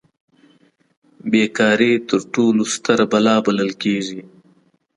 بې 1.29 1.43
کاري 1.57 1.91
تر 2.09 2.21
ټولو 2.33 2.63
ستره 2.73 3.05
بلا 3.11 3.35
بلل 3.45 3.71
کیږي. 3.83 4.19